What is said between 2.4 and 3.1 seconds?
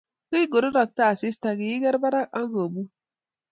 kemuny